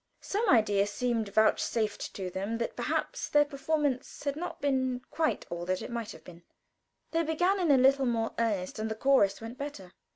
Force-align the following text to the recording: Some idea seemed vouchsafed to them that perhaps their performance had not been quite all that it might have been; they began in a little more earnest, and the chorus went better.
Some 0.21 0.49
idea 0.49 0.87
seemed 0.87 1.29
vouchsafed 1.29 2.15
to 2.15 2.31
them 2.31 2.57
that 2.57 2.75
perhaps 2.75 3.29
their 3.29 3.45
performance 3.45 4.23
had 4.23 4.35
not 4.35 4.59
been 4.59 5.01
quite 5.11 5.45
all 5.51 5.63
that 5.67 5.83
it 5.83 5.91
might 5.91 6.11
have 6.11 6.23
been; 6.23 6.41
they 7.11 7.21
began 7.21 7.59
in 7.59 7.69
a 7.69 7.77
little 7.77 8.07
more 8.07 8.33
earnest, 8.39 8.79
and 8.79 8.89
the 8.89 8.95
chorus 8.95 9.41
went 9.41 9.59
better. 9.59 9.91